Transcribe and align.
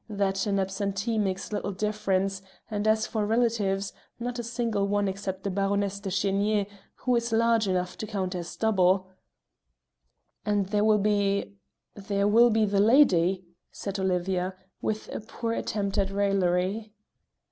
that 0.09 0.47
an 0.47 0.57
absentee 0.59 1.19
makes 1.19 1.53
little 1.53 1.71
difference, 1.71 2.41
and 2.71 2.87
as 2.87 3.05
for 3.05 3.23
relatives, 3.23 3.93
not 4.19 4.39
a 4.39 4.43
single 4.43 4.87
one 4.87 5.07
except 5.07 5.43
the 5.43 5.49
Baroness 5.51 5.99
de 5.99 6.09
Chenier, 6.09 6.65
who 7.05 7.15
is 7.15 7.31
large 7.31 7.67
enough 7.67 7.95
to 7.99 8.07
count 8.07 8.33
as 8.33 8.55
double." 8.55 9.11
"And 10.43 10.65
there 10.69 10.83
will 10.83 10.97
be 10.97 11.53
there 11.93 12.27
will 12.27 12.49
be 12.49 12.65
the 12.65 12.81
lady," 12.81 13.45
said 13.71 13.99
Olivia, 13.99 14.55
with 14.81 15.07
a 15.13 15.19
poor 15.19 15.53
attempt 15.53 15.99
at 15.99 16.09
raillery. 16.09 16.91